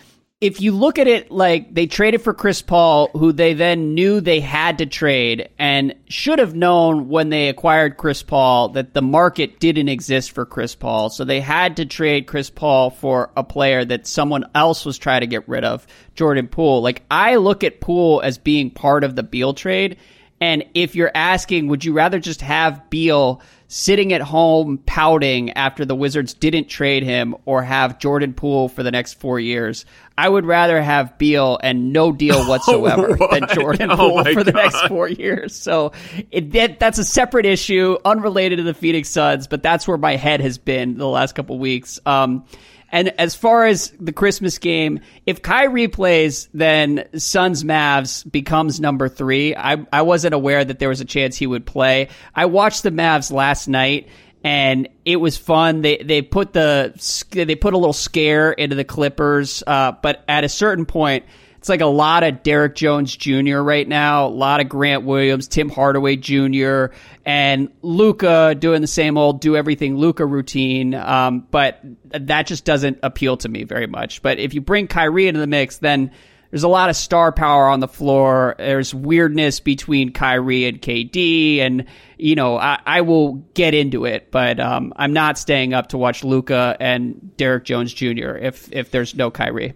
[0.41, 4.21] if you look at it like they traded for Chris Paul, who they then knew
[4.21, 9.01] they had to trade and should have known when they acquired Chris Paul that the
[9.01, 11.09] market didn't exist for Chris Paul.
[11.09, 15.21] So they had to trade Chris Paul for a player that someone else was trying
[15.21, 16.81] to get rid of, Jordan Poole.
[16.81, 19.97] Like I look at Poole as being part of the Beal trade.
[20.39, 23.41] And if you're asking, would you rather just have Beal
[23.71, 28.81] sitting at home pouting after the Wizards didn't trade him or have Jordan Poole for
[28.81, 29.85] the next four years.
[30.17, 34.43] I would rather have Beal and no deal whatsoever than Jordan oh Poole oh for
[34.43, 35.55] the next four years.
[35.55, 35.91] So
[36.31, 40.15] it, that, that's a separate issue, unrelated to the Phoenix Suns, but that's where my
[40.15, 41.99] head has been the last couple weeks.
[42.07, 42.45] Um,
[42.91, 49.09] and as far as the Christmas game, if Kyrie plays, then Suns Mavs becomes number
[49.09, 49.55] three.
[49.55, 52.09] I, I wasn't aware that there was a chance he would play.
[52.33, 54.07] I watched the Mavs last night
[54.43, 55.81] and it was fun.
[55.81, 56.93] They they put the
[57.31, 61.25] they put a little scare into the Clippers, uh, but at a certain point,
[61.59, 63.57] it's like a lot of Derrick Jones Jr.
[63.57, 66.85] right now, a lot of Grant Williams, Tim Hardaway Jr.,
[67.25, 70.95] and Luka doing the same old do everything Luka routine.
[70.95, 74.21] Um, but that just doesn't appeal to me very much.
[74.21, 76.11] But if you bring Kyrie into the mix, then
[76.49, 78.55] there's a lot of star power on the floor.
[78.57, 81.85] There's weirdness between Kyrie and KD, and
[82.17, 85.97] you know I, I will get into it, but um, I'm not staying up to
[85.97, 88.37] watch Luka and Derrick Jones Jr.
[88.37, 89.73] if if there's no Kyrie.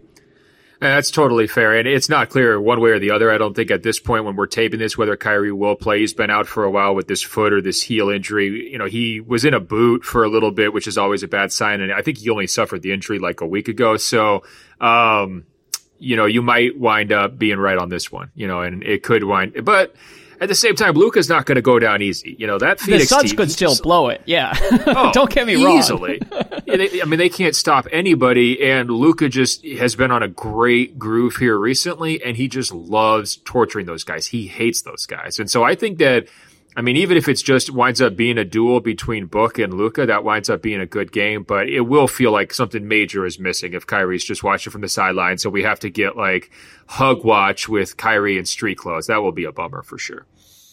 [0.83, 1.77] That's totally fair.
[1.77, 3.31] And it's not clear one way or the other.
[3.31, 6.01] I don't think at this point when we're taping this whether Kyrie will play.
[6.01, 8.69] He's been out for a while with this foot or this heel injury.
[8.69, 11.27] You know, he was in a boot for a little bit, which is always a
[11.29, 11.79] bad sign.
[11.79, 13.95] And I think he only suffered the injury like a week ago.
[13.95, 14.43] So,
[14.81, 15.45] um,
[15.99, 19.03] you know, you might wind up being right on this one, you know, and it
[19.03, 19.95] could wind, but
[20.43, 22.35] at the same time, Luka's not going to go down easy.
[22.37, 24.21] You know that Phoenix the Suns team, could still blow it.
[24.25, 24.53] Yeah,
[24.87, 25.77] oh, don't get me wrong.
[25.77, 26.21] Easily,
[26.65, 30.27] yeah, they, I mean they can't stop anybody, and Luka just has been on a
[30.27, 34.27] great groove here recently, and he just loves torturing those guys.
[34.27, 36.27] He hates those guys, and so I think that
[36.75, 40.07] I mean, even if it's just winds up being a duel between Book and Luka,
[40.07, 43.37] that winds up being a good game, but it will feel like something major is
[43.37, 45.37] missing if Kyrie's just watching from the sideline.
[45.37, 46.49] So we have to get like
[46.87, 49.07] hug watch with Kyrie in street clothes.
[49.07, 50.25] That will be a bummer for sure.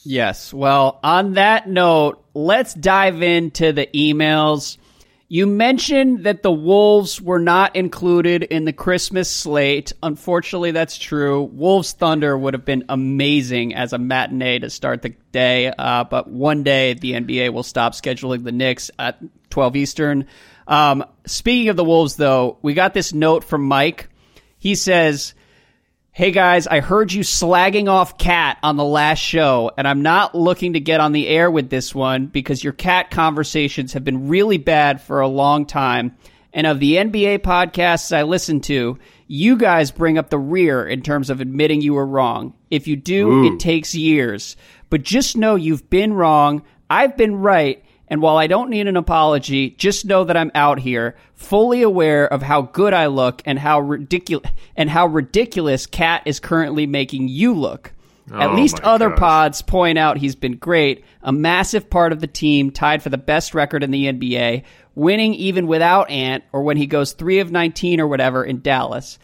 [0.04, 0.52] Yes.
[0.52, 4.78] Well, on that note, let's dive into the emails.
[5.32, 9.92] You mentioned that the Wolves were not included in the Christmas slate.
[10.02, 11.42] Unfortunately, that's true.
[11.42, 16.28] Wolves Thunder would have been amazing as a matinee to start the day, uh, but
[16.28, 20.26] one day the NBA will stop scheduling the Knicks at 12 Eastern.
[20.66, 24.08] Um, speaking of the Wolves, though, we got this note from Mike.
[24.58, 25.34] He says,
[26.12, 30.34] Hey guys, I heard you slagging off KAT on the last show, and I'm not
[30.34, 34.26] looking to get on the air with this one because your KAT conversations have been
[34.26, 36.16] really bad for a long time.
[36.52, 41.02] And of the NBA podcasts I listen to, You guys bring up the rear in
[41.02, 42.54] terms of admitting you were wrong.
[42.72, 43.54] If you do, Ooh.
[43.54, 44.56] it takes years.
[44.90, 46.62] But just know you've been wrong.
[46.90, 47.84] I've been right.
[48.10, 52.26] And while I don't need an apology, just know that I'm out here, fully aware
[52.26, 57.28] of how good I look and how ridiculous and how ridiculous KAT is currently making
[57.28, 57.92] you look.
[58.32, 59.18] At Oh least other gosh.
[59.18, 63.18] pods point out he's been great, a massive part of the team, tied for the
[63.18, 64.62] best record in the NBA,
[64.94, 69.18] winning even without Ant or when he goes 3 of 19 or whatever in Dallas.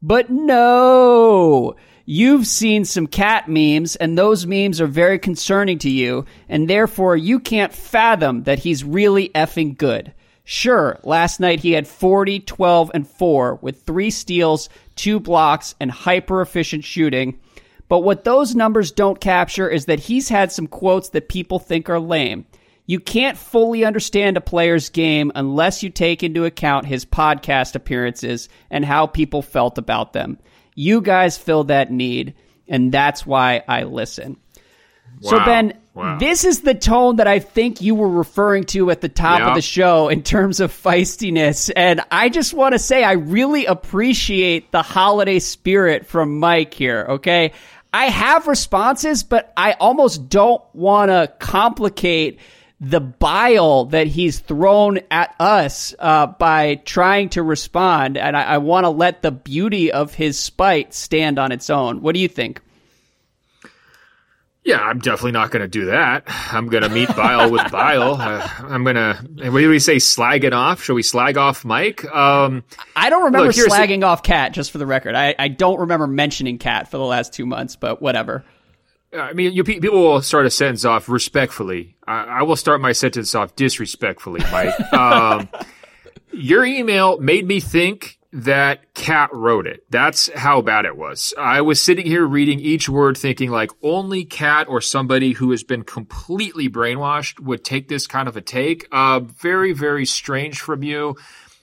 [0.00, 1.76] But no!
[2.10, 7.18] You've seen some KAT memes, and those memes are very concerning to you, and therefore
[7.18, 10.14] you can't fathom that he's really effing good.
[10.42, 15.90] Sure, last night he had 40, 12, and 4 with three steals, two blocks, and
[15.90, 17.38] hyper efficient shooting.
[17.88, 21.90] But what those numbers don't capture is that he's had some quotes that people think
[21.90, 22.46] are lame.
[22.86, 28.48] You can't fully understand a player's game unless you take into account his podcast appearances
[28.70, 30.38] and how people felt about them.
[30.78, 32.34] You guys fill that need,
[32.68, 34.36] and that's why I listen.
[35.22, 36.18] So, Ben, Wow.
[36.18, 39.56] this is the tone that I think you were referring to at the top of
[39.56, 41.72] the show in terms of feistiness.
[41.74, 47.06] And I just want to say I really appreciate the holiday spirit from Mike here,
[47.08, 47.50] okay?
[47.92, 52.38] I have responses, but I almost don't want to complicate
[52.80, 58.16] the bile that he's thrown at us uh, by trying to respond.
[58.16, 62.02] And I, I want to let the beauty of his spite stand on its own.
[62.02, 62.60] What do you think?
[64.64, 66.24] Yeah, I'm definitely not going to do that.
[66.52, 68.14] I'm going to meet Bile with Bile.
[68.20, 69.14] Uh, I'm going to,
[69.50, 70.82] what do we say, slag it off?
[70.82, 72.04] Shall we slag off Mike?
[72.04, 72.64] Um,
[72.94, 75.14] I don't remember Look, here's the- slagging off KAT, just for the record.
[75.14, 78.44] I, I don't remember mentioning KAT for the last two months, but whatever.
[79.12, 81.96] I mean, you, people will start a sentence off respectfully.
[82.06, 84.78] I, I will start my sentence off disrespectfully, Mike.
[84.92, 85.48] um,
[86.32, 89.84] your email made me think that KAT wrote it.
[89.88, 91.32] That's how bad it was.
[91.38, 95.62] I was sitting here reading each word thinking like only KAT or somebody who has
[95.62, 98.86] been completely brainwashed would take this kind of a take.
[98.92, 101.16] Uh, very, very strange from you.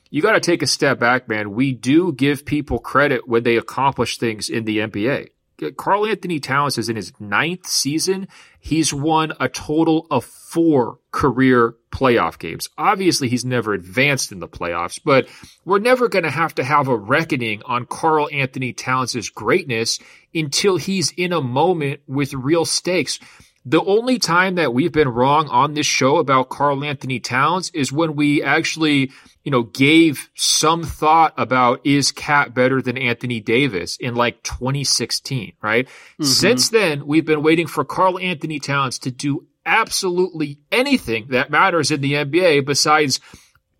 [0.10, 1.52] You got to take a step back, man.
[1.52, 5.30] We do give people credit when they accomplish things in the NBA.
[5.78, 8.28] Karl-Anthony Towns is in his ninth season.
[8.60, 12.70] He's won a total of four career playoff games.
[12.78, 15.28] Obviously, he's never advanced in the playoffs, but
[15.64, 20.00] we're never going to have to have a reckoning on Karl-Anthony Towns' greatness
[20.34, 23.20] until he's in a moment with real stakes.
[23.66, 28.16] The only time that we've been wrong on this show about Karl-Anthony Towns is when
[28.16, 29.12] we actually,
[29.46, 35.54] you know, gave some thought about is KAT better than Anthony Davis in like 2016,
[35.62, 35.88] right?
[36.20, 42.02] Since then, we've been waiting for Karl-Anthony Towns to do absolutely anything that matters in
[42.02, 43.20] the NBA besides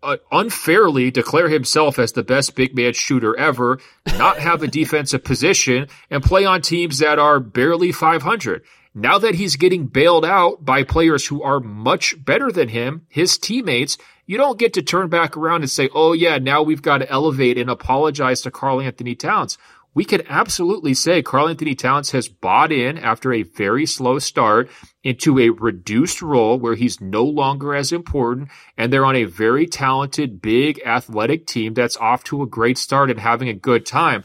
[0.04, 3.80] uh, unfairly declare himself as the best big man shooter ever,
[4.18, 8.62] not have a defensive position, and play on teams that are barely 500.
[8.98, 13.36] Now that he's getting bailed out by players who are much better than him, his
[13.36, 16.98] teammates, you don't get to turn back around and say, oh yeah, now we've got
[16.98, 19.58] to elevate and apologize to Karl-Anthony Towns.
[19.92, 24.70] We could absolutely say Karl-Anthony Towns has bought in after a very slow start
[25.04, 29.66] into a reduced role where he's no longer as important and they're on a very
[29.66, 34.24] talented, big athletic team that's off to a great start and having a good time.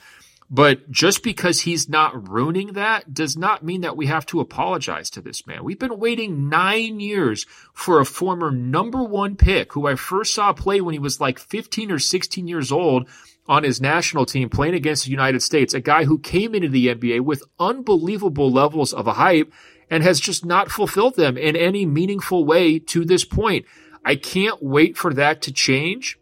[0.54, 5.10] But just because he's not ruining that does not mean that we have to apologize
[5.12, 5.64] to this man.
[5.64, 10.52] We've been waiting nine years for a former number one pick who I first saw
[10.52, 13.08] play when he was like 15 or 16 years old
[13.48, 16.88] on his national team playing against the United States, a guy who came into the
[16.88, 19.54] NBA with unbelievable levels of hype
[19.90, 23.66] and has just not fulfilled them in any meaningful way to this point.
[24.04, 26.20] I can't wait for that to change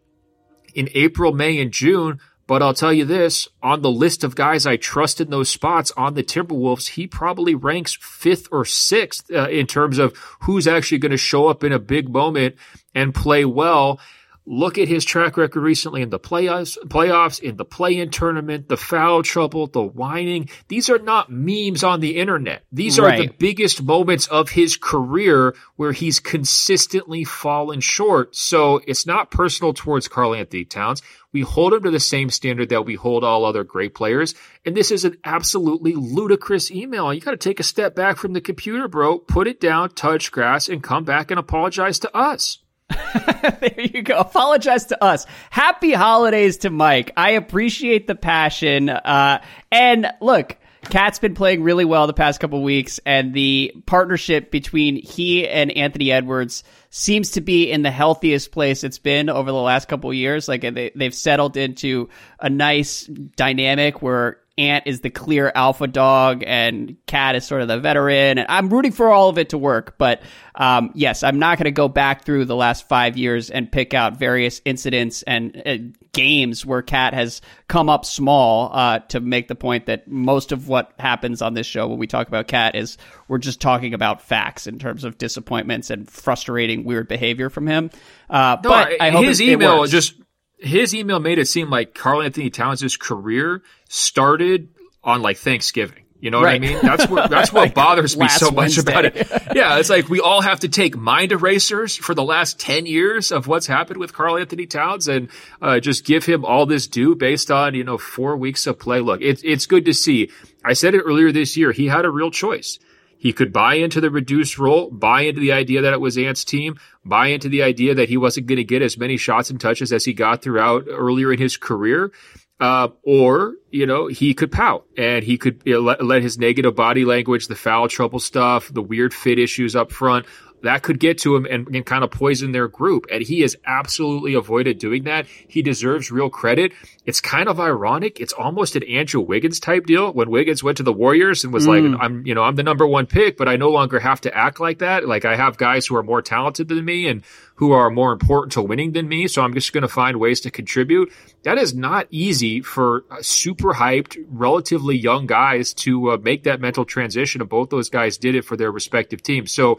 [0.72, 2.20] in April, May, and June.
[2.50, 5.92] But I'll tell you this on the list of guys I trust in those spots
[5.96, 10.98] on the Timberwolves, he probably ranks fifth or sixth uh, in terms of who's actually
[10.98, 12.56] going to show up in a big moment
[12.92, 14.00] and play well.
[14.46, 18.76] Look at his track record recently in the playoffs, playoffs, in the play-in tournament, the
[18.76, 20.48] foul trouble, the whining.
[20.68, 22.64] These are not memes on the internet.
[22.72, 28.34] These are the biggest moments of his career where he's consistently fallen short.
[28.34, 31.02] So it's not personal towards Karl-Anthony Towns.
[31.32, 34.34] We hold him to the same standard that we hold all other great players.
[34.64, 37.14] And this is an absolutely ludicrous email.
[37.14, 39.18] You got to take a step back from the computer, bro.
[39.18, 42.58] Put it down, touch grass, and come back and apologize to us.
[43.60, 44.18] there you go.
[44.18, 45.26] Apologize to us.
[45.50, 47.12] Happy holidays to Mike.
[47.16, 48.88] I appreciate the passion.
[48.88, 54.50] Uh, and look, KAT's been playing really well the past couple weeks, and the partnership
[54.50, 59.50] between he and Anthony Edwards seems to be in the healthiest place it's been over
[59.50, 60.48] the last couple years.
[60.48, 62.08] Like they, they've settled into
[62.40, 67.68] a nice dynamic where Ant is the clear alpha dog and KAT is sort of
[67.68, 68.38] the veteran.
[68.38, 69.96] And I'm rooting for all of it to work.
[69.96, 70.22] But
[70.54, 73.94] um, yes, I'm not going to go back through the last five years and pick
[73.94, 75.76] out various incidents and uh,
[76.12, 80.68] games where KAT has come up small uh, to make the point that most of
[80.68, 82.98] what happens on this show when we talk about KAT is
[83.28, 87.90] we're just talking about facts in terms of disappointments and frustrating weird behavior from him.
[88.28, 90.14] Uh, no, but I hope his it, email it just
[90.60, 94.68] his email made it seem like Karl-Anthony Towns' career started
[95.02, 96.04] on like Thanksgiving.
[96.20, 96.60] You know right.
[96.60, 96.82] what I mean?
[96.82, 98.92] That's what that's what like bothers me so much Wednesday.
[98.92, 99.16] about it.
[99.54, 103.32] Yeah, it's like we all have to take mind erasers for the last ten years
[103.32, 105.30] of what's happened with Karl-Anthony Towns and
[105.62, 109.00] uh, just give him all this due based on you know four weeks of play.
[109.00, 110.30] Look, it's it's good to see.
[110.62, 111.72] I said it earlier this year.
[111.72, 112.78] He had a real choice.
[113.20, 116.42] He could buy into the reduced role, buy into the idea that it was Ant's
[116.42, 119.60] team, buy into the idea that he wasn't going to get as many shots and
[119.60, 122.12] touches as he got throughout earlier in his career.
[122.58, 126.38] Uh, or, you know, he could pout and he could you know, let, let his
[126.38, 130.24] negative body language, the foul trouble stuff, the weird fit issues up front,
[130.62, 133.06] that could get to him and, and, kind of poison their group.
[133.10, 135.26] And he has absolutely avoided doing that.
[135.26, 136.72] He deserves real credit.
[137.04, 138.20] It's kind of ironic.
[138.20, 141.66] It's almost an Andrew Wiggins type deal when Wiggins went to the Warriors and was
[141.66, 141.92] mm.
[141.92, 144.36] like, I'm, you know, I'm the number one pick, but I no longer have to
[144.36, 145.08] act like that.
[145.08, 147.22] Like I have guys who are more talented than me and
[147.60, 149.28] who are more important to winning than me.
[149.28, 151.12] So I'm just going to find ways to contribute.
[151.42, 156.84] That is not easy for super hyped, relatively young guys to uh, make that mental
[156.84, 157.40] transition.
[157.40, 159.52] And both those guys did it for their respective teams.
[159.52, 159.78] So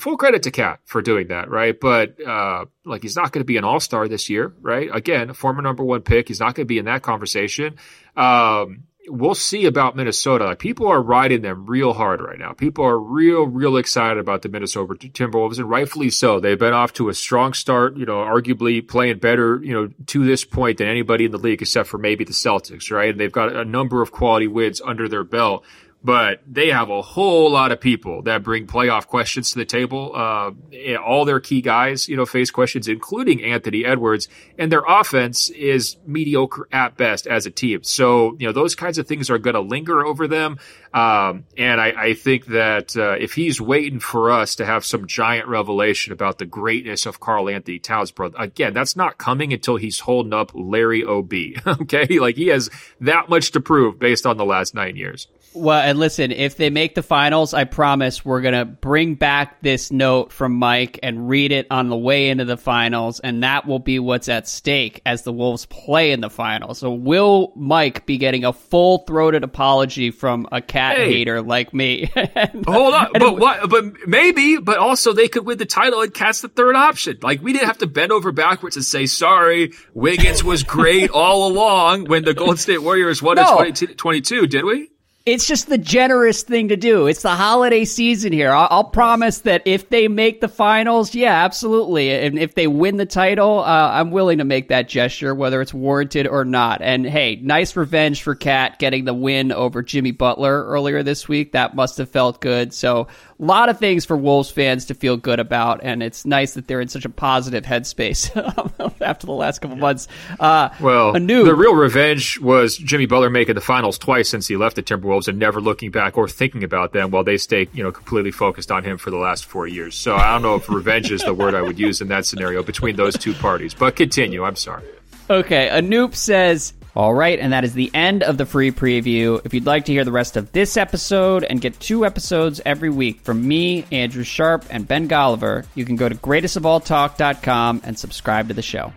[0.00, 1.78] full credit to KAT for doing that, right?
[1.78, 4.88] But uh, like he's not going to be an all star this year, right?
[4.92, 7.76] Again, former number one pick, he's not going to be in that conversation.
[8.16, 10.46] Um, we'll see about Minnesota.
[10.46, 12.52] Like people are riding them real hard right now.
[12.52, 16.40] People are real, real excited about the Minnesota Timberwolves, and rightfully so.
[16.40, 17.96] They've been off to a strong start.
[17.96, 21.62] You know, arguably playing better, you know, to this point than anybody in the league,
[21.62, 23.10] except for maybe the Celtics, right?
[23.10, 25.64] And they've got a number of quality wins under their belt
[26.02, 30.12] but they have a whole lot of people that bring playoff questions to the table.
[30.14, 30.52] Uh,
[30.96, 34.28] all their key guys, you know, face questions, including Anthony Edwards,
[34.58, 37.82] and their offense is mediocre at best as a team.
[37.82, 40.58] So, you know, those kinds of things are going to linger over them.
[40.92, 45.06] Um, and I, I, think that uh, if he's waiting for us to have some
[45.06, 50.00] giant revelation about the greatness of Karl-Anthony Towns, bro, again, that's not coming until he's
[50.00, 51.56] holding up Larry O.B.
[51.66, 52.70] okay, like he has
[53.00, 55.28] that much to prove based on the last nine years.
[55.52, 59.60] Well, and listen, if they make the finals, I promise we're going to bring back
[59.62, 63.66] this note from Mike and read it on the way into the finals, and that
[63.66, 66.78] will be what's at stake as the Wolves play in the finals.
[66.78, 71.74] So, will Mike be getting a full throated apology from a KAT hey, hater like
[71.74, 72.10] me?
[72.16, 73.68] and, hold on, but what?
[73.68, 77.18] But maybe, but also they could win the title and KAT's the third option.
[77.22, 79.72] Like we didn't have to bend over backwards and say sorry.
[79.94, 83.58] Wiggins was great all along when the Golden State Warriors won no.
[83.58, 84.90] in 2022, did we?
[85.26, 87.06] It's just the generous thing to do.
[87.06, 88.50] It's the holiday season here.
[88.52, 92.10] I'll, I'll, promise that if they make the finals, yeah, absolutely.
[92.10, 95.74] And if they win the title, uh, I'm willing to make that gesture, whether it's
[95.74, 96.80] warranted or not.
[96.80, 101.52] And hey, nice revenge for KAT getting the win over Jimmy Butler earlier this week.
[101.52, 102.72] That must have felt good.
[102.72, 103.06] So
[103.40, 106.66] a lot of things for Wolves fans to feel good about, and it's nice that
[106.66, 108.30] they're in such a positive headspace
[109.00, 110.08] after the last couple months.
[110.38, 114.56] Uh, well, new- the real revenge was Jimmy Butler making the finals twice since he
[114.56, 117.82] left the Timberwolves and never looking back or thinking about them while they stay, you
[117.82, 119.96] know, completely focused on him for the last four years.
[119.96, 122.62] So I don't know if revenge is the word I would use in that scenario
[122.62, 123.72] between those two parties.
[123.72, 124.44] But continue.
[124.44, 124.84] I'm sorry.
[125.30, 129.40] Okay, Anoop says all right, and that is the end of the free preview.
[129.44, 132.90] If you'd like to hear the rest of this episode and get two episodes every
[132.90, 138.48] week from me, Andrew Sharp, and Ben Golliver, you can go to greatestofalltalk.com and subscribe
[138.48, 138.92] to the show.